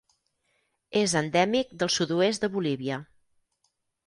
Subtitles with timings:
[1.01, 2.99] És endèmic del sud-oest de Bolívia.